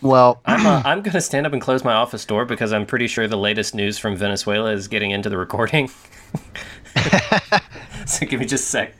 [0.00, 2.86] Well, I'm, uh, I'm going to stand up and close my office door because I'm
[2.86, 5.90] pretty sure the latest news from Venezuela is getting into the recording.
[8.06, 8.94] so give me just a sec.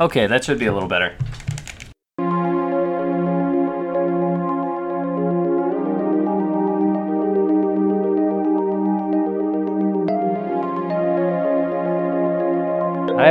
[0.00, 1.16] Okay, that should be a little better.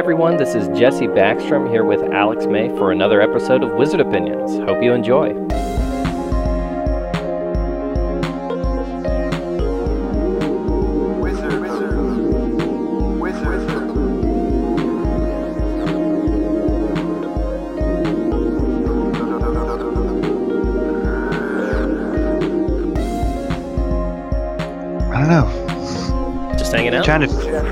[0.07, 4.57] Everyone, this is Jesse Backstrom here with Alex May for another episode of Wizard Opinions.
[4.59, 5.33] Hope you enjoy.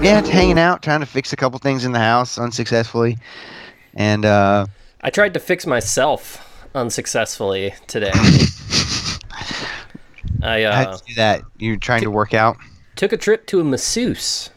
[0.02, 3.18] Yeah, hanging out, trying to fix a couple things in the house unsuccessfully,
[3.94, 4.66] and uh,
[5.02, 8.12] I tried to fix myself unsuccessfully today.
[10.44, 11.42] I uh, do that?
[11.58, 12.58] You're trying to work out
[12.96, 14.50] took a trip to a masseuse.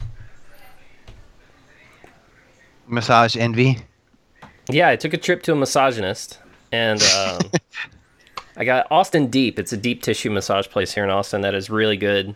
[2.86, 3.78] massage envy.
[4.70, 6.38] Yeah, I took a trip to a misogynist,
[6.72, 7.40] and um,
[8.56, 9.58] I got Austin Deep.
[9.58, 12.34] It's a deep tissue massage place here in Austin that is really good.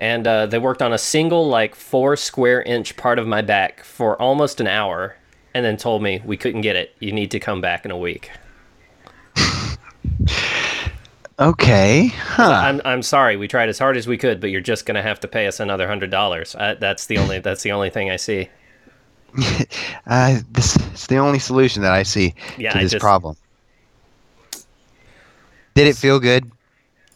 [0.00, 3.84] And uh, they worked on a single, like four square inch part of my back
[3.84, 5.14] for almost an hour,
[5.54, 6.96] and then told me we couldn't get it.
[7.00, 8.30] You need to come back in a week.
[11.38, 12.42] Okay, huh?
[12.52, 13.38] I'm I'm sorry.
[13.38, 15.58] We tried as hard as we could, but you're just gonna have to pay us
[15.58, 16.54] another hundred dollars.
[16.58, 18.48] That's the only that's the only thing I see.
[20.06, 23.36] Uh, this is the only solution that I see Yeah, to I this just- problem.
[25.74, 26.50] Did it feel good?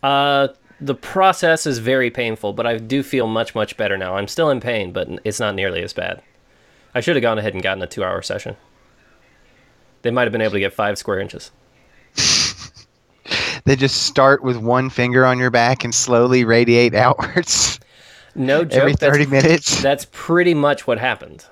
[0.02, 0.48] Uh,
[0.84, 4.16] the process is very painful, but I do feel much much better now.
[4.16, 6.22] I'm still in pain, but it's not nearly as bad.
[6.94, 8.56] I should have gone ahead and gotten a two hour session.
[10.02, 11.50] They might have been able to get five square inches.
[13.66, 17.80] They just start with one finger on your back and slowly radiate outwards
[18.34, 18.74] No joke.
[18.78, 19.80] every that's- 30 minutes.
[19.82, 21.46] That's pretty much what happened.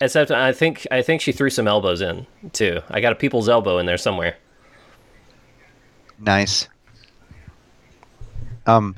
[0.00, 2.80] Except I think I think she threw some elbows in too.
[2.90, 4.36] I got a people's elbow in there somewhere.
[6.18, 6.66] Nice.
[8.68, 8.94] Um,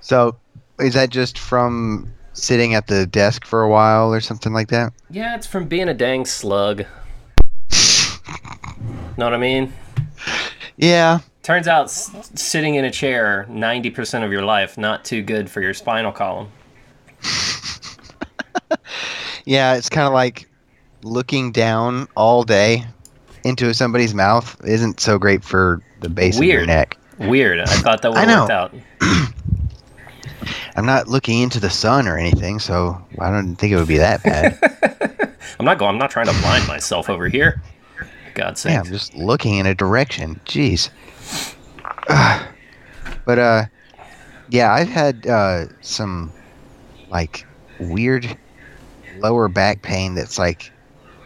[0.00, 0.36] so
[0.78, 4.92] is that just from sitting at the desk for a while or something like that?
[5.10, 6.84] Yeah, it's from being a dang slug.
[9.16, 9.72] know what I mean?
[10.76, 11.20] Yeah.
[11.42, 15.60] Turns out s- sitting in a chair 90% of your life not too good for
[15.60, 16.48] your spinal column.
[19.46, 20.50] Yeah, it's kind of like
[21.02, 22.84] looking down all day
[23.44, 26.98] into somebody's mouth isn't so great for the base of your neck.
[27.18, 27.60] Weird.
[27.60, 28.74] I thought that would worked out.
[30.76, 33.96] I'm not looking into the sun or anything, so I don't think it would be
[33.96, 34.58] that bad.
[35.58, 37.62] I'm not going I'm not trying to blind myself over here.
[38.34, 38.72] God's sake.
[38.72, 40.38] yeah, I'm just looking in a direction.
[40.44, 40.90] Jeez.
[42.08, 42.46] Ugh.
[43.24, 43.64] but uh,
[44.50, 46.30] yeah, I've had uh some
[47.08, 47.46] like
[47.80, 48.36] weird
[49.18, 50.70] lower back pain that's like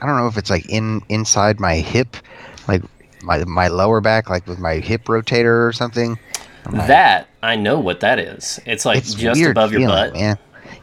[0.00, 2.16] I don't know if it's like in inside my hip,
[2.68, 2.82] like
[3.22, 6.18] my my lower back, like with my hip rotator or something.
[6.70, 8.60] Like, That I know what that is.
[8.66, 10.12] It's like it's just above your butt.
[10.14, 10.38] man.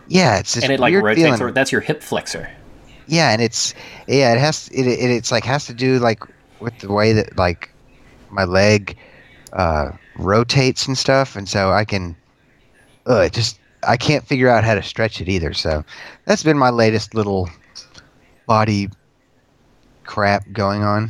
[0.08, 1.42] Yeah, it's just And it like weird rotates feeling.
[1.42, 2.50] over- that's your hip flexor.
[3.08, 3.74] Yeah, and it's
[4.08, 6.22] yeah, it has it, it it's like has to do like
[6.60, 7.70] with the way that like
[8.30, 8.98] my leg
[9.54, 12.16] uh rotates and stuff, and so I can
[13.08, 15.54] uh it just I can't figure out how to stretch it either.
[15.54, 15.86] So
[16.26, 17.50] that's been my latest little
[18.48, 18.90] body
[20.06, 21.10] crap going on.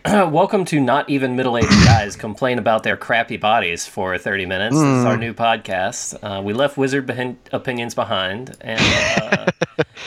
[0.06, 4.74] Welcome to not even middle-aged guys complain about their crappy bodies for 30 minutes.
[4.76, 5.20] This is our Mm.
[5.20, 6.16] new podcast.
[6.22, 7.10] Uh, we left wizard
[7.52, 9.46] opinions behind, and uh,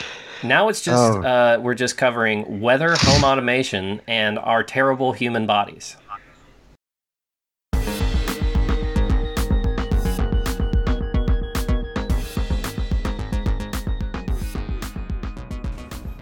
[0.42, 1.22] now it's just Oh.
[1.22, 5.96] uh, we're just covering weather, home automation, and our terrible human bodies.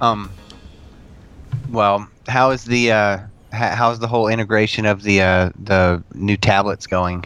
[0.00, 0.30] Um
[1.70, 3.18] well, how is the uh
[3.52, 7.24] how's the whole integration of the uh the new tablets going?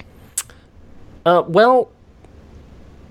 [1.26, 1.90] Uh, well,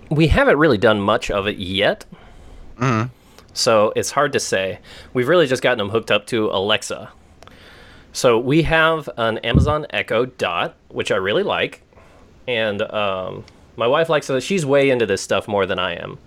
[0.10, 2.06] we haven't really done much of it yet,
[2.78, 3.10] Mhm.
[3.54, 4.80] so it's hard to say.
[5.14, 7.10] We've really just gotten them hooked up to Alexa.
[8.12, 11.82] So we have an Amazon Echo Dot, which I really like,
[12.48, 13.44] and um,
[13.76, 14.42] my wife likes it.
[14.44, 16.20] She's way into this stuff more than I am.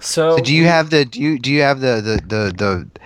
[0.00, 3.01] So, So do you have the do you do you have the the the the,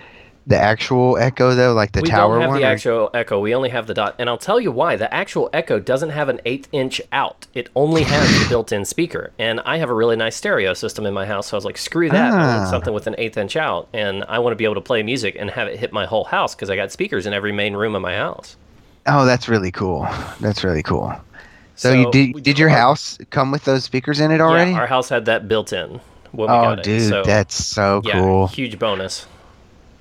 [0.46, 2.60] the actual Echo though, like the we tower don't have one?
[2.60, 3.40] the or- actual Echo.
[3.40, 4.94] We only have the dot, and I'll tell you why.
[4.96, 7.46] The actual Echo doesn't have an eighth inch out.
[7.54, 11.12] It only has the built-in speaker, and I have a really nice stereo system in
[11.14, 11.48] my house.
[11.48, 12.32] So I was like, screw that.
[12.32, 12.56] I Ah.
[12.58, 15.02] want something with an eighth inch out, and I want to be able to play
[15.02, 17.74] music and have it hit my whole house because I got speakers in every main
[17.74, 18.56] room of my house.
[19.06, 20.06] Oh, that's really cool.
[20.40, 21.12] That's really cool.
[21.74, 22.42] So, you did?
[22.42, 24.70] Did your house come with those speakers in it already?
[24.70, 26.00] Yeah, our house had that built in
[26.32, 26.84] when we oh, got it.
[26.84, 28.46] dude, so, that's so yeah, cool.
[28.46, 29.26] huge bonus.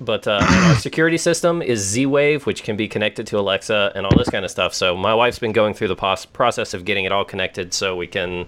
[0.00, 4.16] But uh, our security system is Z-Wave, which can be connected to Alexa and all
[4.16, 4.74] this kind of stuff.
[4.74, 7.96] So my wife's been going through the pos- process of getting it all connected, so
[7.96, 8.46] we can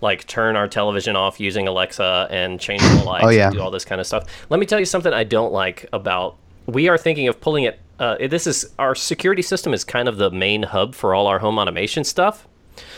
[0.00, 3.48] like turn our television off using Alexa and change the lights Oh, yeah.
[3.48, 4.24] and do all this kind of stuff.
[4.48, 6.36] Let me tell you something I don't like about.
[6.66, 7.78] We are thinking of pulling it.
[7.98, 11.38] Uh, this is our security system is kind of the main hub for all our
[11.40, 12.48] home automation stuff.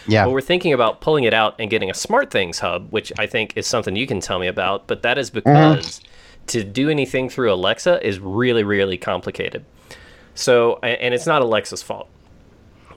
[0.07, 0.27] Yeah.
[0.27, 3.55] But we're thinking about pulling it out and getting a SmartThings hub, which I think
[3.57, 4.87] is something you can tell me about.
[4.87, 5.39] But that is Mm-hmm.
[5.41, 6.01] because
[6.49, 9.65] to do anything through Alexa is really, really complicated.
[10.35, 12.09] So, and it's not Alexa's fault.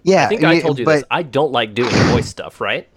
[0.03, 0.25] yeah.
[0.25, 1.03] I think I told you but, this.
[1.11, 2.87] I don't like doing voice stuff, right?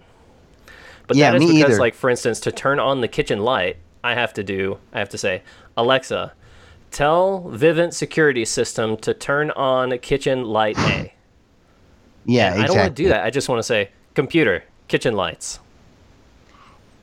[1.07, 1.79] But Yeah, that is me because, either.
[1.79, 5.09] like, for instance, to turn on the kitchen light, I have to do, I have
[5.09, 5.41] to say,
[5.75, 6.33] Alexa,
[6.91, 11.13] tell Vivint security system to turn on kitchen light A.
[12.25, 13.25] yeah, I don't want to do that.
[13.25, 15.59] I just want to say, computer, kitchen lights.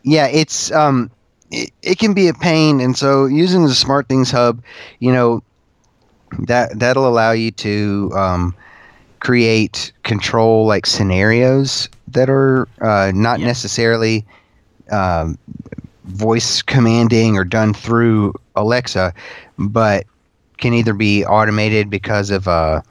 [0.03, 1.11] Yeah, it's um,
[1.51, 4.63] it, it can be a pain, and so using the SmartThings Hub,
[5.01, 5.43] you know,
[6.47, 8.55] that that'll allow you to um,
[9.21, 13.47] create control like scenarios that are uh, not Yeah.
[13.47, 14.25] necessarily
[14.91, 15.37] um,
[16.05, 19.13] voice commanding or done through Alexa,
[19.59, 20.05] but
[20.59, 22.83] can either be automated because of a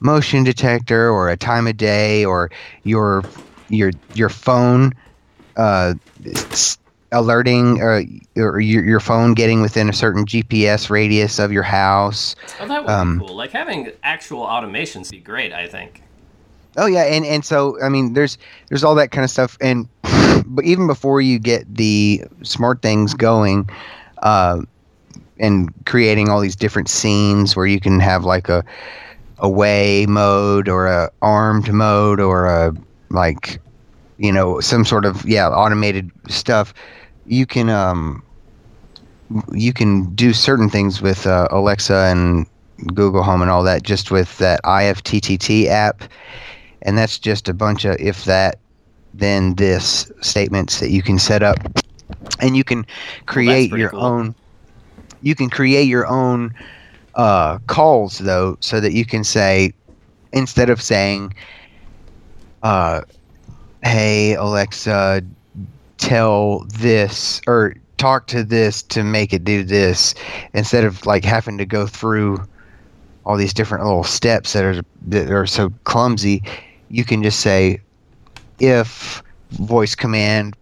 [0.00, 2.50] motion detector or a time of day or
[2.84, 3.24] your
[3.68, 4.92] your your phone
[5.56, 5.94] uh,
[7.12, 8.02] alerting uh,
[8.36, 12.34] or your, your phone getting within a certain GPS radius of your house.
[12.60, 13.36] Oh, that would Um, be cool.
[13.36, 15.52] Like having actual automations would be great.
[15.52, 16.02] I think.
[16.76, 18.36] Oh yeah, and and so I mean, there's
[18.68, 19.88] there's all that kind of stuff, and
[20.46, 23.68] but even before you get the smart things going,
[24.22, 24.60] uh,
[25.38, 28.64] and creating all these different scenes where you can have like a
[29.38, 32.72] away mode or a armed mode or a
[33.10, 33.60] like
[34.24, 36.72] you know some sort of yeah automated stuff.
[37.26, 38.22] You can um
[39.52, 42.46] you can do certain things with uh, alexa and
[42.94, 46.02] google home and all that just with that ifttt app.
[46.82, 48.58] And that's just a bunch of if that
[49.14, 51.58] then this statements that you can set up.
[52.40, 52.84] And you can
[53.26, 54.00] create pretty your cool.
[54.00, 54.34] own
[55.22, 56.54] you can create your own
[57.14, 59.72] uh, calls though so that you can say
[60.32, 61.32] instead of saying
[62.62, 63.02] uh,
[63.84, 65.22] hey alexa
[65.98, 70.14] tell this or talk to this to make it do this
[70.54, 72.42] instead of like having to go through
[73.24, 76.42] all these different little steps that are that are so clumsy
[76.88, 77.78] you can just say
[78.58, 80.56] if voice command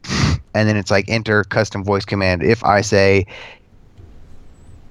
[0.55, 2.43] and then it's like enter custom voice command.
[2.43, 3.27] If i say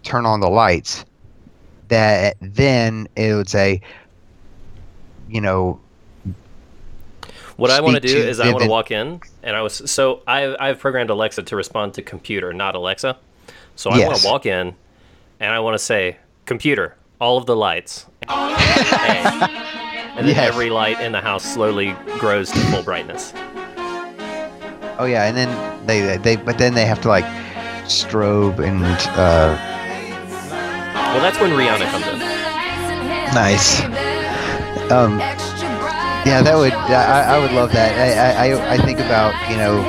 [0.04, 1.06] turn on the lights
[1.90, 3.82] that then it would say
[5.30, 5.80] you know
[7.62, 10.24] What I want to do is I want to walk in, and I was so
[10.26, 13.20] I I've programmed Alexa to respond to computer, not Alexa.
[13.76, 14.74] So I want to walk in,
[15.40, 16.18] and I want to say
[16.48, 20.40] computer, all of the lights, and then Yes.
[20.40, 23.32] every light in the house slowly grows to full brightness.
[24.98, 27.26] oh yeah and then they they but then they have to like
[27.86, 28.84] strobe and
[29.18, 29.56] uh
[31.14, 32.18] Well, that's when Rihanna comes in.
[33.36, 33.82] nice
[34.92, 35.22] um
[36.26, 39.80] yeah that would i, I would love that I, I I- think about you know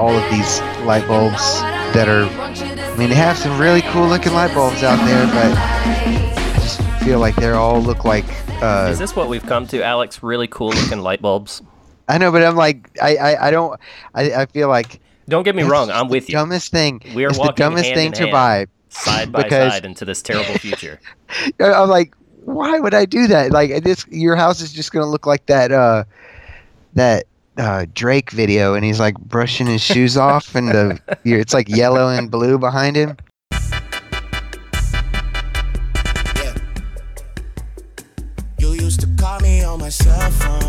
[0.00, 1.60] all of these light bulbs
[1.94, 5.56] that are i mean they have some really cool looking light bulbs out there but
[5.56, 8.24] i just feel like they all look like
[8.62, 10.22] uh Is this what we've come to, Alex?
[10.22, 11.62] Really cool looking light bulbs.
[12.08, 13.78] i know but i'm like i i, I don't
[14.14, 16.34] I, I feel like Don't get me wrong, I'm the with you.
[16.34, 18.32] dumbest thing We are it's the walking dumbest hand thing in to hand.
[18.32, 20.98] buy Side by because- side into this terrible future.
[21.60, 22.12] I'm like,
[22.54, 23.52] why would I do that?
[23.52, 26.04] Like this, your house is just gonna look like that uh,
[26.94, 27.26] that
[27.56, 32.08] uh, Drake video, and he's like brushing his shoes off, and the it's like yellow
[32.08, 33.16] and blue behind him.
[36.36, 36.54] Yeah.
[38.58, 40.59] You used to call me on my cell phone.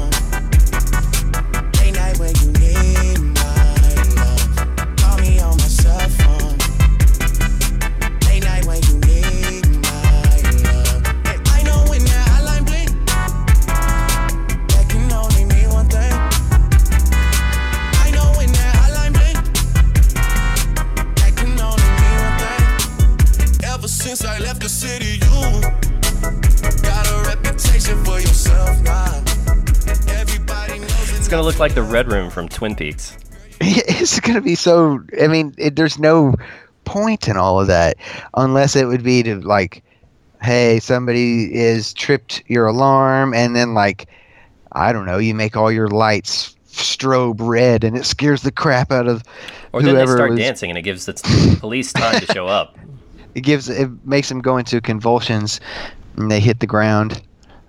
[31.31, 33.17] It's gonna look like the Red Room from Twin Peaks.
[33.61, 34.99] it's going to be so.
[35.21, 36.35] I mean, it, there's no
[36.83, 37.95] point in all of that
[38.33, 39.81] unless it would be to like,
[40.41, 44.09] hey, somebody is tripped your alarm, and then like,
[44.73, 48.91] I don't know, you make all your lights strobe red, and it scares the crap
[48.91, 49.23] out of
[49.71, 52.77] Or then they start was- dancing and it gives the police time to show up.
[53.35, 55.61] it gives it makes them go into convulsions
[56.17, 57.21] and they hit the ground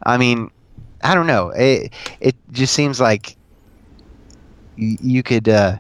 [0.03, 0.51] i mean
[1.05, 3.37] i don't know it it just seems like
[4.77, 5.79] you could uh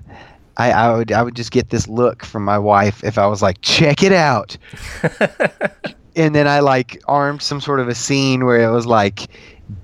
[0.56, 3.42] I, I would I would just get this look from my wife if I was
[3.42, 4.56] like check it out,
[6.16, 9.28] and then I like armed some sort of a scene where it was like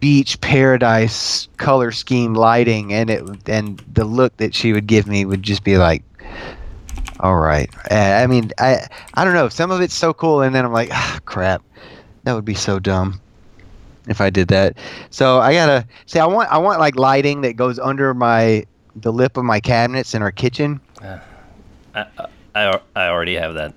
[0.00, 5.24] beach paradise color scheme lighting, and it and the look that she would give me
[5.24, 6.02] would just be like,
[7.20, 7.70] all right.
[7.90, 9.48] Uh, I mean, I I don't know.
[9.48, 11.62] Some of it's so cool, and then I'm like, ah, crap,
[12.24, 13.20] that would be so dumb
[14.06, 14.76] if I did that.
[15.10, 18.66] So I gotta say, I want I want like lighting that goes under my
[18.97, 20.80] the lip of my cabinets in our kitchen.
[21.95, 22.07] I,
[22.54, 23.75] I, I already have that.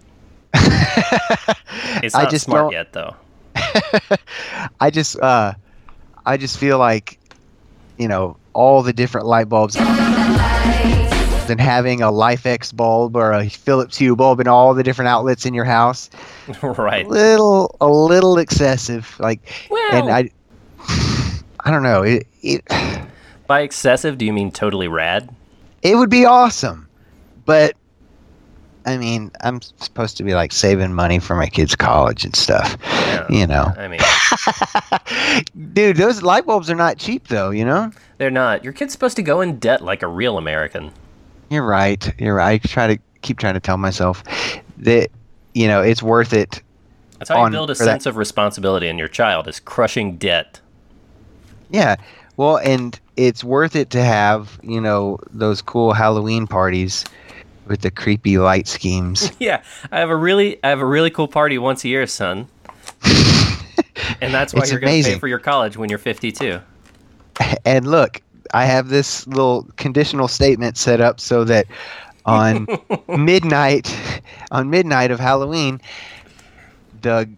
[2.04, 3.16] It's I not just smart don't- yet, though.
[4.80, 5.54] I just uh,
[6.26, 7.20] I just feel like,
[7.98, 9.76] you know, all the different light bulbs.
[11.50, 15.46] And having a LIFX bulb or a Philips Hue bulb in all the different outlets
[15.46, 16.10] in your house,
[16.64, 17.06] right.
[17.08, 19.16] little a little excessive.
[19.20, 19.52] Like,
[19.92, 20.30] and I,
[21.60, 22.04] I don't know.
[22.04, 22.64] It it
[23.52, 25.30] By excessive, do you mean totally rad?
[25.82, 26.88] it would be awesome,
[27.44, 27.76] but
[28.86, 32.78] I mean, I'm supposed to be like saving money for my kids' college and stuff.
[32.82, 33.28] Yeah.
[33.30, 34.00] You know, I mean,
[35.74, 37.50] dude, those light bulbs are not cheap though.
[37.50, 37.92] You know.
[38.20, 38.64] they're not.
[38.64, 40.94] Your kid's supposed to go in debt like a real American.
[41.50, 42.10] You're right.
[42.18, 42.64] You're right.
[42.64, 44.24] I try to keep trying to tell myself
[44.78, 45.10] that
[45.54, 46.62] you know it's worth it.
[47.20, 50.16] That's how you build a for that- sense of responsibility in your child is crushing
[50.16, 50.62] debt.
[51.70, 51.98] Yeah.
[52.42, 57.06] Well, and it's worth it to have you know those cool Halloween parties
[57.68, 59.32] with the creepy light schemes.
[59.40, 62.48] Yeah, I have a really, I have a really cool party once a year, son.
[64.22, 66.60] and that's why It's you're going to pay for your college when you're 52.
[67.66, 68.24] and look,
[68.56, 71.68] I have this little conditional statement set up so that
[72.26, 72.66] on
[73.08, 73.96] midnight,
[74.50, 75.80] on midnight of Halloween,
[77.04, 77.30] the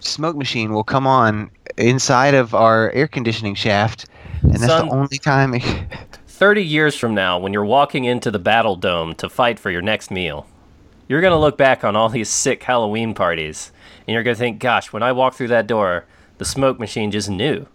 [0.00, 4.06] smoke machine will come on inside of our air conditioning shaft,
[4.42, 4.88] and that's Son.
[4.88, 5.54] the only time.
[6.26, 9.82] 30 years from now, when you're walking into the Battle Dome to fight for your
[9.82, 10.46] next meal,
[11.08, 13.70] you're going to look back on all these sick Halloween parties,
[14.06, 16.06] and you're going to think, gosh, when I walked through that door,
[16.38, 17.66] the smoke machine just knew.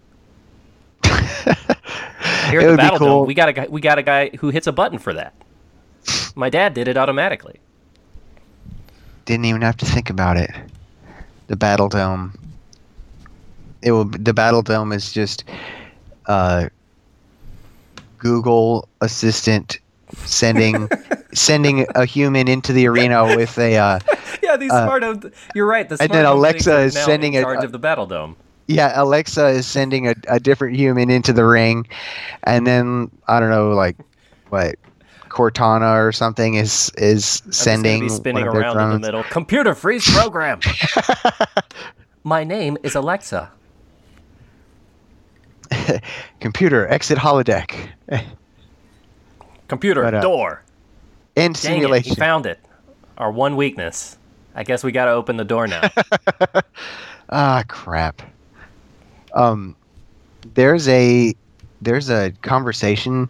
[1.04, 3.08] Here It at the would be Battle cool.
[3.20, 5.34] Dome, we got, a guy, we got a guy who hits a button for that.
[6.36, 7.60] My dad did it automatically.
[9.26, 10.50] Didn't even have to think about it.
[11.48, 12.38] The battle dome.
[13.82, 14.06] It will.
[14.06, 15.44] The battle dome is just
[16.26, 16.70] uh,
[18.18, 19.80] Google Assistant
[20.26, 20.90] sending
[21.34, 24.00] sending a human into the arena with a uh,
[24.44, 25.32] Yeah, these Uh, smart home.
[25.54, 25.88] You're right.
[25.88, 28.36] The and then Alexa is sending in a- charge of the Battle Dome.
[28.68, 28.92] yeah.
[29.02, 31.88] Alexa is sending a, a different human into the ring,
[32.44, 33.96] and then I don't know, like
[34.50, 34.76] what
[35.30, 39.24] Cortana or something is is sending spinning one of their around in the middle.
[39.26, 40.60] Computer freeze program.
[42.24, 43.52] My name is Alexa.
[46.40, 47.90] Computer exit holodeck.
[49.68, 50.64] Computer But, uh, door.
[51.36, 52.10] End Dang it, simulation.
[52.12, 52.60] we found it.
[53.18, 54.18] Our one weakness.
[54.56, 55.82] I guess we got to open the door now.
[57.32, 58.24] Ah, crap.
[59.36, 59.76] Um,
[60.56, 61.36] there's a
[61.80, 63.30] there's a conversation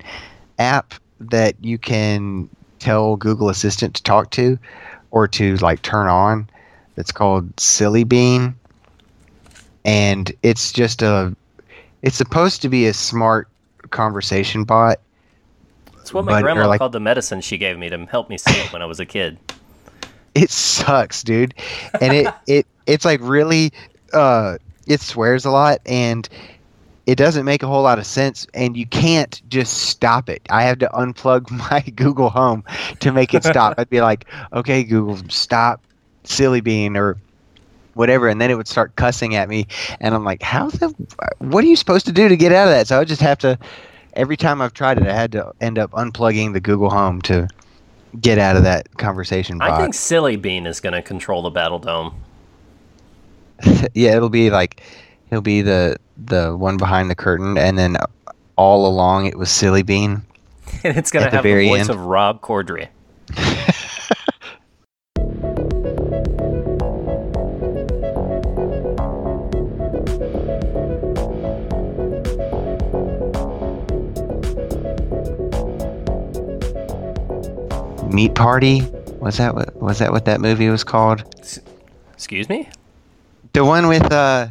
[0.57, 2.47] app that you can
[2.79, 4.57] tell Google Assistant to talk to,
[5.11, 6.49] or to like turn on.
[6.95, 8.55] That's called Silly Bean,
[9.83, 11.35] and it's just a.
[12.01, 13.47] It's supposed to be a smart
[13.89, 14.99] conversation bot.
[16.01, 18.37] It's what my But- grandma like- called the medicine she gave me to help me
[18.37, 19.37] sleep when I was a kid.
[20.35, 21.53] it sucks, dude.
[22.01, 23.71] And it it it's like really
[24.13, 26.27] uh it swears a lot and
[27.05, 30.41] it doesn't make a whole lot of sense and you can't just stop it.
[30.49, 32.63] I have to unplug my Google Home
[32.99, 33.75] to make it stop.
[33.77, 35.81] I'd be like, "Okay, Google, stop
[36.23, 37.17] silly bean or
[37.93, 39.67] whatever." And then it would start cussing at me
[39.99, 40.93] and I'm like, "How the
[41.39, 43.21] what are you supposed to do to get out of that?" So I would just
[43.21, 43.57] have to
[44.13, 47.47] every time I've tried it, I had to end up unplugging the Google Home to
[48.19, 51.77] get out of that conversation I think Silly Bean is going to control the Battle
[51.77, 52.15] Dome.
[53.93, 54.81] yeah, it'll be like
[55.29, 57.97] he'll be the the one behind the curtain, and then
[58.55, 60.23] all along it was Silly Bean.
[60.83, 61.89] And it's going to have the very voice end.
[61.89, 62.89] of Rob Corddry.
[78.09, 78.81] Meat Party.
[79.19, 81.23] Was that what was that what that movie was called?
[82.13, 82.69] Excuse me?
[83.53, 84.47] The one with uh,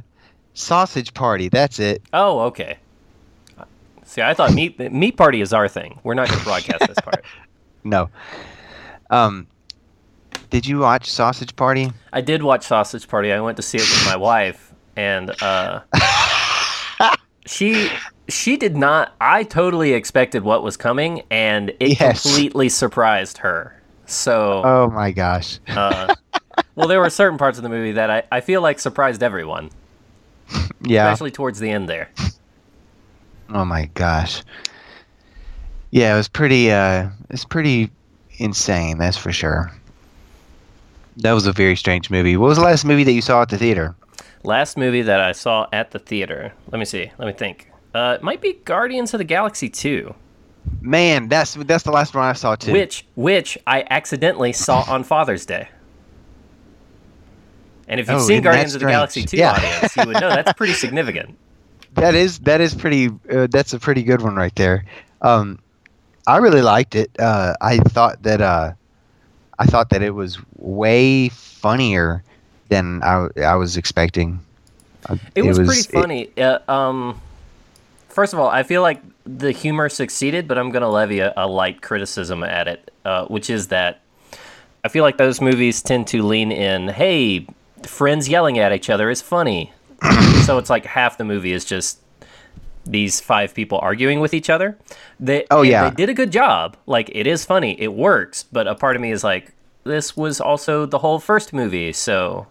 [0.54, 1.48] Sausage Party.
[1.48, 2.02] That's it.
[2.12, 2.78] Oh, okay.
[4.04, 5.98] See, I thought meat meat party is our thing.
[6.02, 7.24] We're not going to broadcast this part.
[7.84, 8.10] No.
[9.08, 9.46] Um,
[10.50, 11.90] did you watch Sausage Party?
[12.12, 13.32] I did watch Sausage Party.
[13.32, 15.82] I went to see it with my wife, and uh,
[17.46, 17.88] she
[18.28, 19.14] she did not.
[19.20, 22.22] I totally expected what was coming, and it Yes.
[22.22, 23.74] completely surprised her.
[24.06, 25.58] So, Oh my gosh.
[25.68, 26.14] uh,
[26.74, 29.70] well, there were certain parts of the movie that I, I feel like surprised everyone,
[30.80, 31.06] Yeah.
[31.06, 32.08] especially towards the end there.
[33.50, 34.42] Oh my gosh.
[35.90, 37.90] Yeah, it was pretty uh it's pretty
[38.38, 39.72] insane, that's for sure.
[41.18, 42.36] That was a very strange movie.
[42.36, 43.94] What was the last movie that you saw at the theater?
[44.44, 46.52] Last movie that I saw at the theater.
[46.70, 47.10] Let me see.
[47.18, 47.68] Let me think.
[47.94, 50.14] Uh, it might be Guardians of the Galaxy 2.
[50.82, 52.72] Man, that's that's the last one I saw too.
[52.72, 55.68] which which I accidentally saw on Father's Day.
[57.88, 58.86] And if you've Oh, seen Guardians of the?
[58.88, 59.52] Galaxy 2 Yeah.
[59.52, 61.36] audience, you would know that's pretty significant.
[61.94, 64.84] That is that is pretty uh, that's a pretty good one right there.
[65.22, 65.58] Um
[66.26, 67.10] I really liked it.
[67.18, 68.72] Uh I thought that uh
[69.58, 72.22] I thought that it was way funnier
[72.68, 74.38] than I I was expecting.
[75.08, 76.30] Uh, It was, pretty it- funny.
[76.38, 77.18] uh, um,
[78.18, 81.32] first of all, I feel like the humor succeeded, but I'm going to levy a,
[81.36, 84.00] a light criticism at it, uh, which is that
[84.82, 87.46] I feel like those movies tend to lean in, hey,
[87.86, 89.72] friends yelling at each other is funny.
[90.44, 92.00] so it's like half the movie is just
[92.84, 94.76] these five people arguing with each other.
[95.20, 95.88] They, Oh, yeah.
[95.88, 96.76] They did a good job.
[96.86, 99.52] Like, it is funny, it works, but a part of me is like,
[99.84, 102.48] this was also the whole first movie, so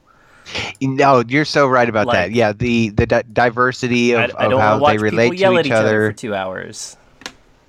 [0.82, 2.32] No, you're so right about that.
[2.32, 5.72] Yeah, the the di- diversity of, I of don't how they relate to each each
[5.72, 6.12] other other.
[6.12, 6.98] for two hours.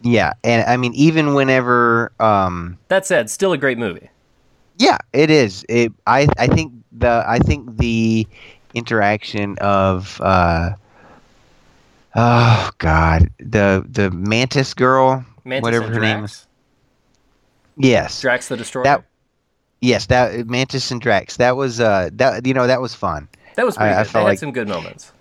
[0.02, 4.08] Yeah, and I mean, even whenever, um, That said, still a great movie.
[4.76, 5.64] yeah, it is.
[5.68, 8.26] It, I, I think the, I think the
[8.74, 10.70] interaction of, uh,
[12.14, 16.02] oh God, the the mantis girl, Mantis whatever her Drax.
[16.02, 16.46] name is.
[17.76, 18.84] Yes, Drax the Destroyer.
[18.84, 19.04] that,
[19.80, 21.36] yes, that mantis and Drax.
[21.36, 23.28] That was, uh, that you know, that was fun.
[23.56, 25.12] That was pretty I- I felt had like- some good moments.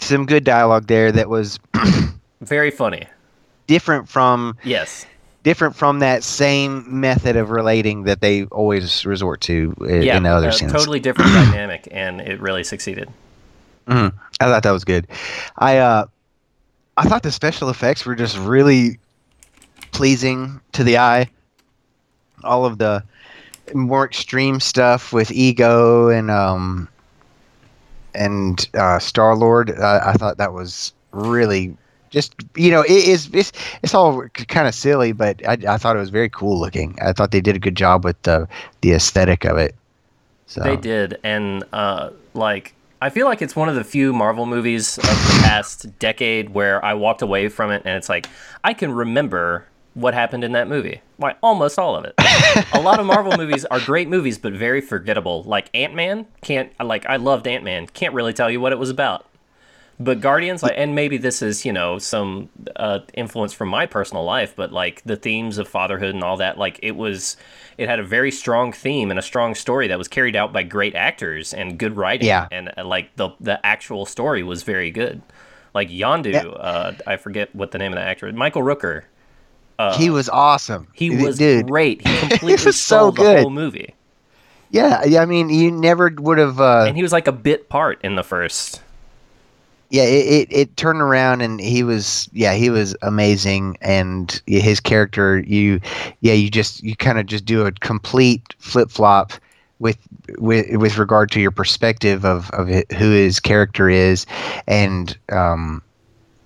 [0.00, 1.10] Some good dialogue there.
[1.10, 1.58] That was
[2.40, 3.04] Very funny.
[3.66, 5.06] different from Yes.
[5.42, 10.16] different from that same method of relating that they always resort to i- Yeah.
[10.16, 10.72] in other a scenes.
[10.72, 13.08] totally different dynamic, and it really succeeded.
[13.88, 14.12] Mhm.
[14.40, 15.06] I thought that was good.
[15.56, 16.04] I uh,
[16.96, 18.98] I thought the special effects were just really
[19.92, 21.28] pleasing to the eye.
[22.44, 23.02] All of the
[23.74, 26.88] more extreme stuff with ego and um
[28.14, 31.76] and uh, Star Lord, I thought that was really
[32.10, 33.52] just you know it is it's
[33.82, 36.98] it's all kind of silly, but I, I thought it was very cool looking.
[37.02, 38.48] I thought they did a good job with the
[38.80, 39.74] the aesthetic of it.
[40.46, 44.46] So They did, and uh, like I feel like it's one of the few Marvel
[44.46, 48.26] movies of the past decade where I walked away from it, and it's like
[48.64, 49.66] I can remember
[50.00, 51.00] what happened in that movie.
[51.16, 52.14] Why, almost all of it.
[52.72, 55.42] a lot of Marvel movies are great movies, but very forgettable.
[55.42, 58.78] Like Ant Man, can't like I loved Ant Man, can't really tell you what it
[58.78, 59.26] was about.
[60.00, 64.22] But Guardians, like, and maybe this is you know some uh, influence from my personal
[64.24, 67.36] life, but like the themes of fatherhood and all that, like it was,
[67.76, 70.62] it had a very strong theme and a strong story that was carried out by
[70.62, 72.28] great actors and good writing.
[72.28, 72.46] Yeah.
[72.52, 75.20] and uh, like the the actual story was very good.
[75.74, 79.02] Like Yondu, uh, I forget what the name of the actor, Michael Rooker.
[79.96, 80.88] He was awesome.
[80.92, 81.66] He was dude.
[81.66, 82.06] great.
[82.06, 83.40] He completely was so stole the good.
[83.40, 83.94] whole movie,
[84.70, 86.60] Yeah, yeah, I mean, you never would have.
[86.60, 88.82] Uh, and he was like a bit part in the first.
[89.90, 92.28] yeah, it, it it turned around, and he was.
[92.32, 95.38] Yeah, he was amazing, and his character.
[95.38, 95.80] You,
[96.20, 99.32] yeah, you just you kind of just do a complete flip flop
[99.78, 99.96] with
[100.38, 104.26] with with regard to your perspective of of who his character is,
[104.66, 105.82] and um,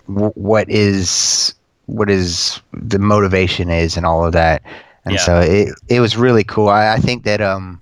[0.07, 1.53] w- what is
[1.85, 4.61] what is the motivation is, and all of that.
[5.05, 5.19] And Yeah.
[5.21, 6.69] so it it was really cool.
[6.69, 7.79] I, I think that um.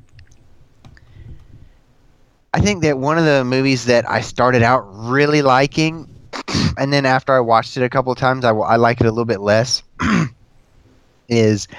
[2.54, 6.10] I think that one of the movies that I started out really liking,
[6.78, 9.10] and then after I watched it a couple of times, I, I like it a
[9.10, 9.84] little bit less,
[11.30, 11.70] is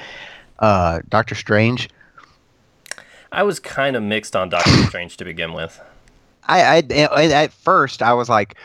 [0.60, 1.90] uh, Doctor Strange.
[3.30, 5.78] I was kind of mixed on Doctor Strange to begin with.
[6.44, 8.56] I, I at first I was like,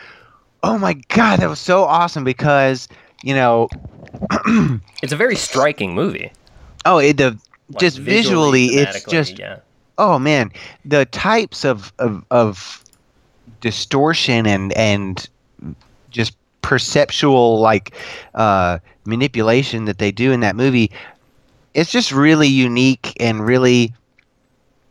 [0.64, 2.88] "Oh my god, that was so awesome!" Because
[3.24, 3.70] you know,
[5.04, 6.32] It's a very striking movie.
[6.86, 7.38] oh, it, the
[7.70, 9.60] Like, just visually, it's just yeah.
[9.98, 10.52] oh man,
[10.86, 12.84] the types of of, of
[13.62, 15.28] distortion and and
[16.10, 17.94] just perceptual like
[18.36, 20.92] uh, manipulation that they do in that movie.
[21.74, 23.94] it's just really unique and really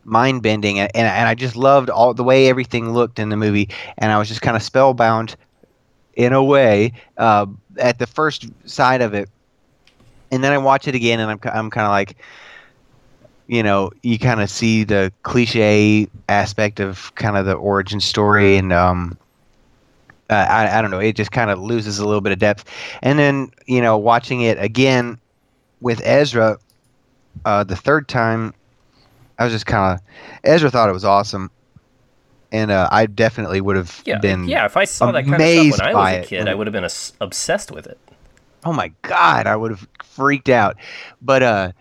[0.04, 3.68] mind bending, and and I just loved all the way everything looked in the movie,
[3.98, 5.36] and I was just kind of spellbound
[6.14, 7.46] in a way uh,
[7.78, 9.28] at the first side of it,
[10.30, 12.16] and then I watch it again, and I'm I'm kind of like.
[13.48, 18.56] You know, you kind of see the cliche aspect of kind of the origin story,
[18.56, 19.16] and um,
[20.30, 22.64] uh, I, I don't know, it just kind of loses a little bit of depth.
[23.02, 25.18] And then, you know, watching it again
[25.80, 26.58] with Ezra
[27.44, 28.52] uh, the third time,
[29.38, 30.04] I was just kind of,
[30.42, 31.50] Ezra thought it was awesome.
[32.56, 34.64] And uh, I definitely would have Yeah, been, yeah.
[34.64, 36.26] If I saw that kind of stuff when I was a it.
[36.28, 37.98] kid, I would have been as- obsessed with it.
[38.64, 40.76] oh my God, I would have freaked out.
[41.20, 41.72] But uh,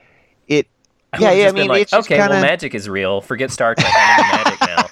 [0.48, 0.68] it,
[1.14, 3.22] I yeah, yeah, I mean, like, it's okay, kind well, magic is real.
[3.22, 3.92] Forget Star Trek.
[3.94, 4.86] Magic now.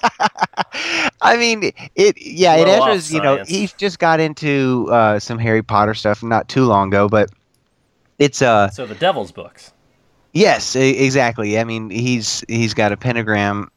[1.22, 5.38] I mean, it, yeah, it off Ezra's, you know, he just got into uh, some
[5.38, 7.30] Harry Potter stuff not too long ago, but
[8.18, 9.72] it's, uh, So the Devil's books.
[10.32, 11.58] Yes, exactly.
[11.58, 13.70] I mean, he's he's got a pentagram.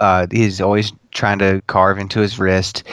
[0.00, 2.84] Uh, he's always trying to carve into his wrist,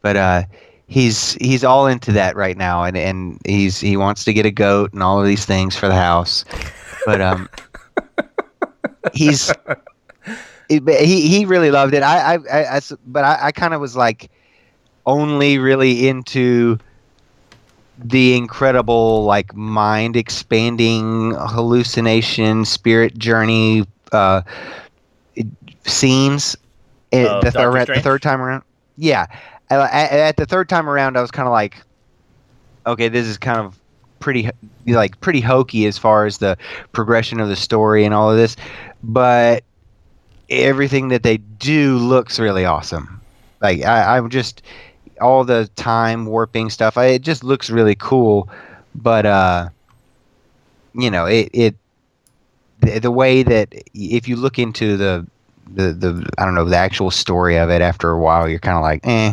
[0.00, 0.42] but uh,
[0.86, 4.50] he's he's all into that right now, and and he's he wants to get a
[4.50, 6.44] goat and all of these things for the house,
[7.06, 7.48] but um,
[9.14, 9.52] he's
[10.68, 12.02] he he really loved it.
[12.02, 14.30] I I, I, I but I, I kind of was like
[15.06, 16.78] only really into
[17.98, 24.42] the incredible like mind expanding hallucination spirit journey uh
[25.84, 26.56] scenes
[27.12, 28.62] eh, Of the, third, the third time around
[28.96, 29.26] yeah.
[29.70, 31.76] At, at the third time around i was kind of like
[32.86, 33.78] okay this is kind of
[34.20, 34.48] pretty
[34.86, 36.56] like pretty hokey as far as the
[36.92, 38.56] progression of the story and all of this
[39.02, 39.64] but
[40.48, 43.20] everything that they do looks really awesome.
[43.60, 44.62] Like I, i'm just
[45.20, 48.48] all the time warping stuff I, it just looks really cool
[48.94, 49.68] but uh
[50.94, 51.76] you know it it
[52.80, 55.26] the, the way that if you look into the
[55.66, 58.76] the the i don't know the actual story of it after a while you're kind
[58.76, 59.32] of like eh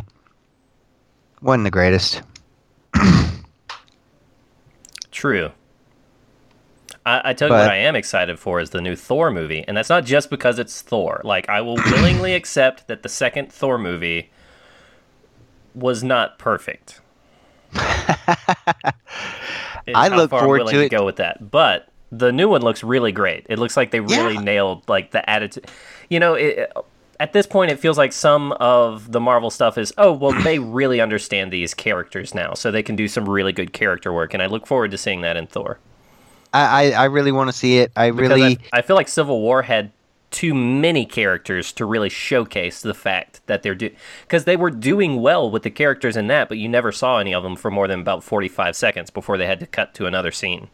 [1.41, 2.21] wasn't the greatest
[5.19, 5.51] True.
[7.05, 9.75] I, I tell you what I am excited for is the new Thor movie, and
[9.75, 11.19] that's not just because it's Thor.
[11.25, 14.31] Like I will willingly accept that the second Thor movie
[15.75, 17.01] was not perfect.
[17.73, 18.55] I
[20.09, 20.89] look forward to it.
[20.89, 23.45] Go with that, but the new one looks really great.
[23.49, 24.39] It looks like they really Yeah.
[24.39, 25.65] nailed like the attitude.
[26.09, 26.71] You know, it,
[27.19, 30.59] at this point, it feels like some of the Marvel stuff is oh well, they
[30.59, 34.43] really understand these characters now, so they can do some really good character work, and
[34.43, 35.79] I look forward to seeing that in Thor.
[36.53, 39.07] i i, I really want to see it i Because really I, I feel like
[39.07, 39.91] Civil War had
[40.31, 43.89] too many characters to really showcase the fact that they're do
[44.23, 47.33] because they were doing well with the characters in that, but you never saw any
[47.33, 50.05] of them for more than about forty five seconds before they had to cut to
[50.05, 50.69] another scene.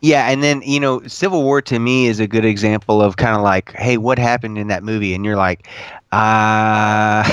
[0.00, 3.34] Yeah, and then you know, Civil War to me is a good example of kind
[3.34, 5.12] of like, hey, what happened in that movie?
[5.14, 5.66] And you're like,
[6.12, 7.22] uh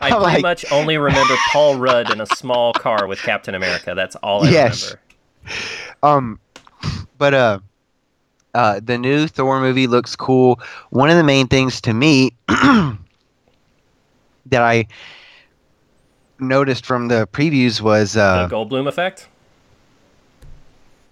[0.00, 3.94] I pretty like, much only remember Paul Rudd in a small car with Captain America.
[3.94, 4.82] That's all I Yes.
[4.82, 5.00] remember.
[6.02, 6.40] um,
[7.18, 7.58] but uh,
[8.54, 10.60] uh, the new Thor movie looks cool.
[10.90, 12.98] One of the main things to me that
[14.52, 14.86] I
[16.38, 19.28] noticed from the previews was, uh, the Goldblum effect.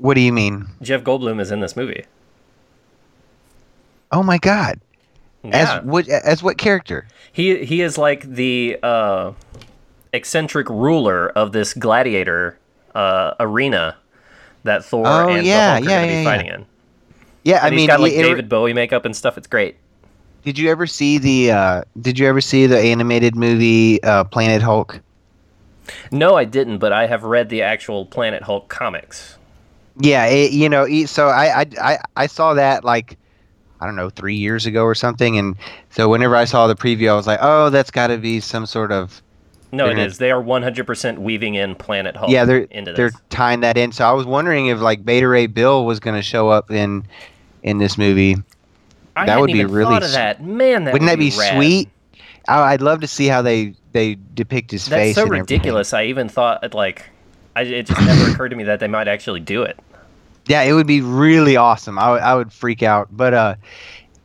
[0.03, 0.67] What do you mean?
[0.83, 2.05] Jeff Goldblum is in this movie.
[4.11, 4.81] Oh my God!
[5.43, 5.79] Yeah.
[5.79, 6.09] As what?
[6.09, 7.07] As what character?
[7.33, 9.33] He he is like the uh,
[10.13, 12.59] eccentric ruler of this gladiator
[12.95, 13.97] uh, arena
[14.65, 16.25] that Thor Oh, and yeah, the Hulk are yeah, going to yeah, be yeah.
[16.25, 16.67] fighting in.
[17.45, 19.37] Yeah, I And mean, he's got like it- David Bowie makeup and stuff.
[19.39, 19.77] It's great.
[20.45, 21.51] did you ever see the?
[21.53, 25.01] Uh, did you ever see the animated movie uh, Planet Hulk?
[26.13, 29.37] No, I didn't, but I have read the actual Planet Hulk comics.
[29.99, 33.19] Yeah, it, you know, so I, I I saw that like
[33.81, 35.57] I don't know three years ago or something, and
[35.91, 38.65] so whenever I saw the preview, I was like, oh, that's got to be some
[38.65, 39.21] sort of
[39.73, 40.19] No, it is.
[40.19, 43.93] They are 100% weaving in Planet Hulk yeah, they're they're tying that in.
[43.93, 47.05] So I was wondering if like Beta Ray Bill was going to show up in
[47.63, 48.37] in this movie.
[49.15, 50.43] I that would be really thought of that.
[50.43, 51.55] Man, that Wouldn't would that be rad.
[51.57, 51.91] sweet?
[52.49, 55.15] I, I'd love to see how they they depict his That's face.
[55.17, 55.43] so and everything.
[55.43, 55.93] ridiculous.
[55.93, 57.11] I even thought like,
[57.55, 59.79] I, it just never occurred to me that they might actually do it.
[60.47, 61.99] Yeah, it would be really awesome.
[61.99, 63.09] I would- I would freak out.
[63.11, 63.55] But uh,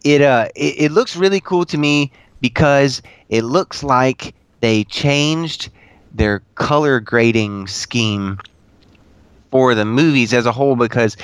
[0.04, 2.12] it uh, it, it looks really cool to me
[2.42, 5.70] because it looks like they changed
[6.14, 8.40] their color grading scheme
[9.52, 10.76] for the movies as a whole.
[10.76, 11.18] Because,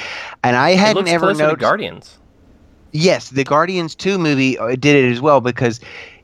[0.44, 1.60] and I hadn't ever noticed.
[1.60, 2.18] Guardians.
[2.92, 5.80] Yes, the Guardians 2 movie uh, did it as well because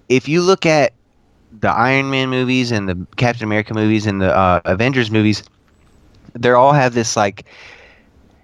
[0.07, 0.93] if you look at
[1.61, 5.41] the Iron Man movies and the Captain America movies and the uh, Avengers movies,
[6.33, 7.45] they all have this like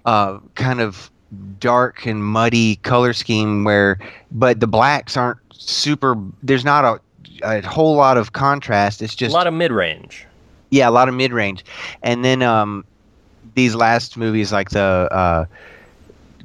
[0.04, 1.10] uh, kind of
[1.58, 3.98] dark and muddy color scheme where
[4.30, 7.00] but the blacks aren't super there's not a
[7.42, 10.24] a whole lot of contrast it's just A lot of mid range.
[10.70, 11.64] yeah a lot of mid-range
[12.02, 12.84] and then um
[13.54, 15.44] these last movies like the uh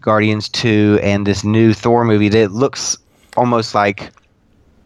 [0.02, 2.98] guardians 2 and this new thor movie that looks
[3.38, 4.12] almost like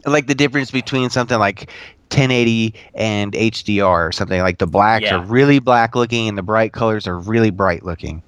[0.06, 1.72] like the difference between something like
[2.16, 5.18] 1080 and hdr or something like the blacks Yeah.
[5.18, 8.22] are really black looking and the bright colors are really bright looking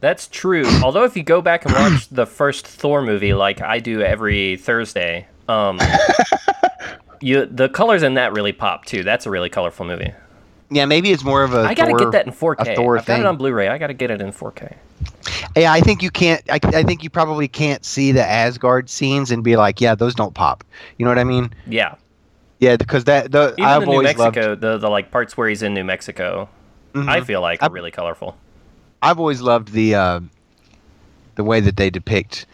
[0.00, 0.64] That's true.
[0.82, 4.56] Although if you go back and watch the first Thor movie, like I do every
[4.56, 5.78] Thursday, um,
[7.20, 9.02] you the colors in that really pop too.
[9.04, 10.12] That's a really colorful movie.
[10.70, 12.72] yeah maybe it's more of a I gotta Thor- get that in 4K.
[12.72, 13.68] a Thor I've got it on Blu-ray.
[13.68, 14.74] I gotta get it in 4K.
[15.56, 16.40] Yeah, I think you can't.
[16.50, 20.14] I, I think you probably can't see the Asgard scenes and be like, yeah, those
[20.14, 20.64] don't pop.
[20.96, 21.52] You know what I mean?
[21.66, 21.94] Yeah,
[22.62, 24.36] Yeah, because that the even I've the New always loved.
[24.36, 26.48] Mexico, the the like parts where he's in New Mexico,
[26.94, 27.08] Mhm.
[27.08, 28.36] I feel like I- are really colorful.
[29.02, 30.20] I've always loved the uh,
[31.34, 32.46] the way that they depict.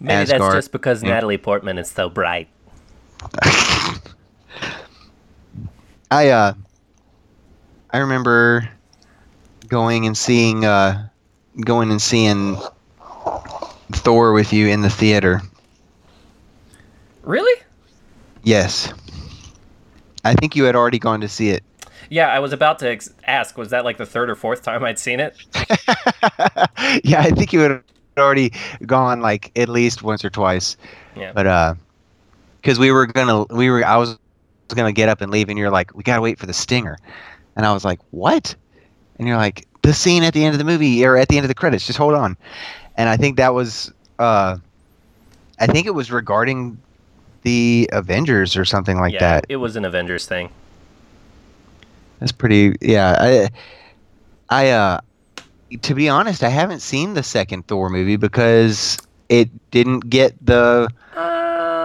[0.00, 1.10] Maybe that's just because Yeah.
[1.10, 2.48] Natalie Portman is so bright.
[6.10, 6.54] I uh,
[7.90, 8.66] I remember
[9.68, 11.08] going and seeing uh,
[11.60, 12.56] going and seeing
[13.92, 15.42] Thor with you in the theater.
[17.22, 17.60] Really?
[18.44, 18.94] Yes,
[20.26, 21.62] I think you had already gone to see it.
[22.10, 23.56] Yeah, I was about to ex- ask.
[23.56, 25.36] Was that like the third or fourth time I'd seen it?
[27.04, 27.82] yeah, I think you had
[28.18, 28.52] already
[28.86, 30.76] gone like at least once or twice.
[31.16, 31.32] Yeah.
[31.32, 31.74] But uh,
[32.60, 34.18] because we were gonna, we were, I was
[34.68, 36.98] gonna get up and leave, and you're like, we gotta wait for the stinger,
[37.56, 38.54] and I was like, what?
[39.18, 41.44] And you're like, the scene at the end of the movie or at the end
[41.44, 41.86] of the credits.
[41.86, 42.36] Just hold on.
[42.96, 44.58] And I think that was, uh,
[45.58, 46.78] I think it was regarding
[47.46, 49.46] the Avengers or something like yeah, that.
[49.48, 50.50] it was an Avengers thing.
[52.18, 52.74] That's pretty.
[52.80, 53.48] Yeah, I,
[54.50, 55.00] I, uh,
[55.82, 60.88] to be honest, I haven't seen the second Thor movie because it didn't get the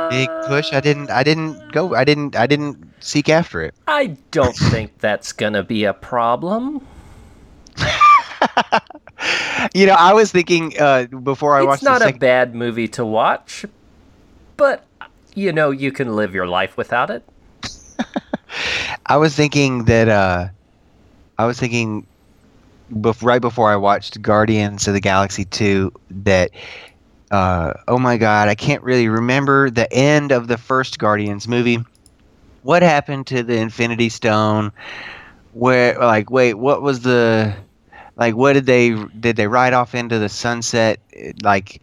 [0.10, 0.74] big push.
[0.74, 1.12] I didn't.
[1.12, 1.94] I didn't go.
[1.94, 2.36] I didn't.
[2.36, 3.76] I didn't seek after it.
[3.88, 6.86] I don't think that's gonna be a problem.
[9.76, 12.20] You know, I was thinking uh, before I it's watched It's not a second.
[12.20, 13.64] bad movie to watch,
[14.58, 14.84] but
[15.36, 17.24] you know you can live your life without it.
[19.06, 20.08] I was thinking that.
[20.08, 20.48] Uh,
[21.38, 22.06] I was thinking,
[22.94, 26.52] bef- right before I watched Guardians of the Galaxy two, that.
[27.32, 28.50] Uh, oh my God!
[28.50, 31.80] I can't really remember the end of the first Guardians movie.
[32.64, 34.72] What happened to the Infinity Stone?
[35.54, 37.54] Where, like, wait, what was the,
[38.16, 41.00] like, what did they did they ride off into the sunset?
[41.42, 41.82] Like,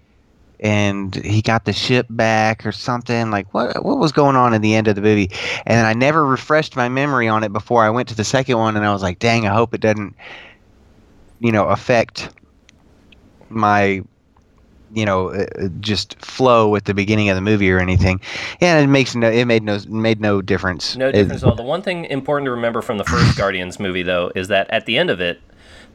[0.61, 3.31] and he got the ship back or something.
[3.31, 5.31] Like, what what was going on in the end of the movie?
[5.67, 8.77] And I never refreshed my memory on it before I went to the second one,
[8.77, 10.17] and I was like, dang, I hope it doesn't,
[11.41, 12.31] you know, affect
[13.51, 14.03] my,
[14.93, 18.21] you know, uh, just flow at the beginning of the movie or anything.
[18.61, 20.97] And it makes no, it made no made no difference.
[20.97, 21.57] No It- difference at all.
[21.57, 24.87] The one thing important to remember from the first Guardians movie, though, is that at
[24.87, 25.41] the end of it,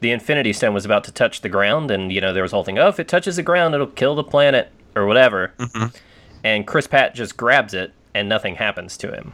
[0.03, 2.55] the Infinity Stone was about to touch the ground, and you know there was a
[2.57, 2.77] whole thing.
[2.77, 5.53] Oh, if it touches the ground, it'll kill the planet or whatever.
[6.43, 9.31] And Chris Pratt just grabs it, and nothing happens to him.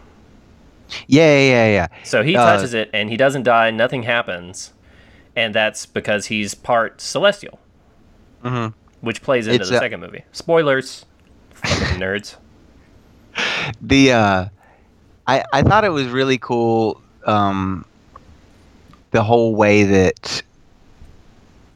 [1.08, 1.88] yeah, yeah, yeah, yeah.
[2.04, 3.72] So he Uh, touches it, and he doesn't die.
[3.72, 4.72] Nothing happens,
[5.36, 7.60] and that's because he's part Celestial,
[8.44, 8.74] Mhm.
[9.02, 10.24] which plays into It's, the uh, second movie.
[10.32, 11.06] Spoilers,
[11.52, 12.36] fucking nerds.
[13.82, 14.46] the uh
[15.28, 17.86] I I thought it was really cool um
[19.12, 20.42] the whole way that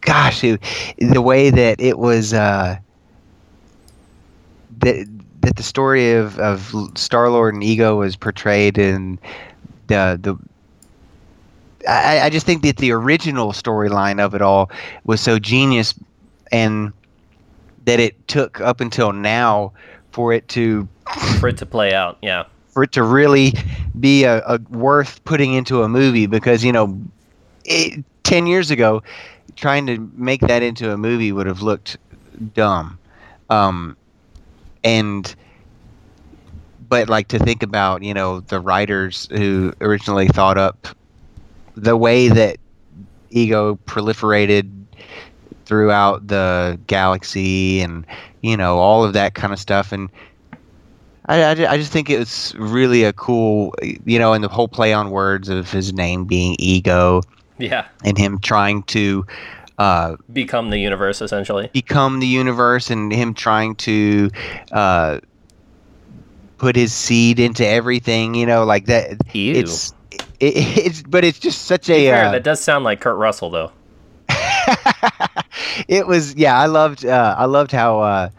[0.03, 0.61] gosh it,
[0.97, 2.77] the way that it was uh
[4.79, 5.07] that
[5.41, 9.19] that the story of of Star Lord and Ego was portrayed in
[9.87, 10.37] the the
[11.87, 14.71] I, I just think that the original storyline of it all
[15.03, 15.93] was so genius
[16.51, 16.93] and
[17.85, 19.73] that it took up until now
[20.11, 20.87] for it to
[21.39, 22.45] For it to play out, yeah.
[22.69, 23.53] for it to really
[23.99, 26.97] be a, a worth putting into a movie because you know
[27.65, 29.03] it, 10 years ago
[29.55, 31.97] trying to make that into a movie would have looked
[32.53, 32.97] dumb.
[33.49, 33.97] Um,
[34.83, 35.35] and
[36.89, 40.87] but like to think about you know the writers who originally thought up
[41.75, 42.57] the way that
[43.29, 44.69] ego proliferated
[45.65, 48.05] throughout the galaxy and
[48.41, 49.91] you know all of that kind of stuff.
[49.91, 50.09] And
[51.25, 54.93] I, I, I just think it's really a cool, you know, and the whole play
[54.93, 57.21] on words of his name being ego
[57.57, 57.87] Yeah.
[58.03, 59.25] and him trying to
[59.77, 61.69] uh, Become the universe, essentially.
[61.73, 64.29] become the universe and him trying to
[64.71, 65.19] uh,
[66.57, 69.17] put his seed into everything, you know, like that.
[69.35, 69.55] Ew.
[69.55, 69.93] It's
[70.39, 70.53] it,
[70.85, 73.71] it's but it's just such a fair, uh, that does sound like Kurt Russell, though.
[75.87, 76.57] it was yeah.
[76.57, 78.29] I loved uh, I loved how uh,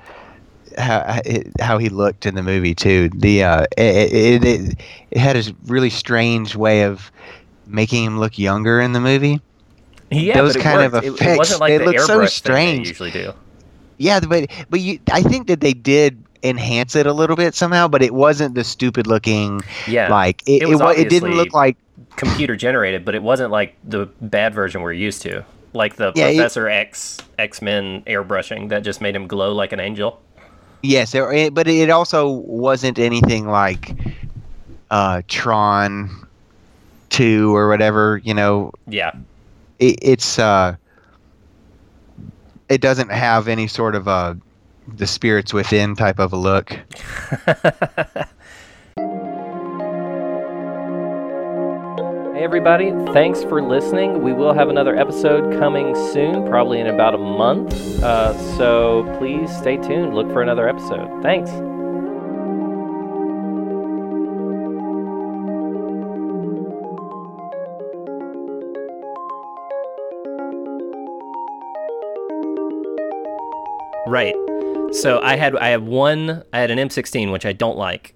[0.79, 1.20] how
[1.61, 3.09] how he looked in the movie too.
[3.11, 7.11] The uh, it, it, it it had a really strange way of
[7.66, 9.40] making him look younger in the movie.
[10.11, 11.07] Yeah, Those kind of worked.
[11.07, 12.88] It- It, effects, like they the look so airbrush thing they strange.
[12.88, 13.33] usually do.
[13.98, 17.88] Yeah, but but you I think that they did enhance it a little bit somehow,
[17.88, 20.62] but it wasn't the stupid looking Yeah, like it.
[20.62, 21.77] It It, it didn't look like
[22.16, 26.27] computer generated, but it wasn't like the bad version we're used to, like the Yeah,
[26.27, 30.20] Professor X X Men airbrushing that just made him glow like an angel.
[30.83, 33.92] Yes, there, but it also wasn't anything like
[34.90, 36.23] uh, Tron
[37.14, 38.20] two or whatever.
[38.24, 39.12] You know, Yeah,
[39.79, 40.77] it, it's uh,
[42.68, 44.37] it doesn't have any sort of a
[44.87, 46.79] the spirits within type of a look.
[52.35, 54.22] Hey everybody, thanks for listening.
[54.22, 57.72] We will have another episode coming soon, probably in about a month.
[58.03, 60.14] Uh, so please stay tuned.
[60.14, 61.22] Look for another episode.
[61.22, 61.50] Thanks.
[74.14, 74.37] Right.
[74.92, 78.14] So I had I had one I had an M16 which I don't like.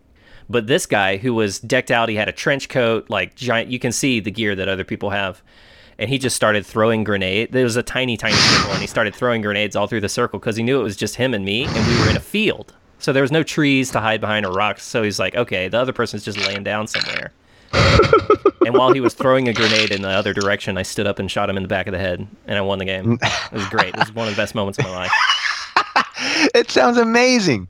[0.48, 3.80] But this guy who was decked out, he had a trench coat, like giant you
[3.80, 5.42] can see the gear that other people have.
[5.98, 7.50] And he just started throwing grenade.
[7.50, 10.38] There was a tiny, tiny circle, and he started throwing grenades all through the circle
[10.38, 12.74] because he knew it was just him and me, and we were in a field.
[13.00, 14.84] So there was no trees to hide behind or rocks.
[14.84, 17.32] So he's like, okay, the other person's just laying down somewhere.
[18.64, 21.28] and while he was throwing a grenade in the other direction, I stood up and
[21.28, 23.18] shot him in the back of the head, and I won the game.
[23.20, 23.94] It was great.
[23.94, 25.12] It was one of the best moments of my life.
[26.54, 27.68] It sounds amazing.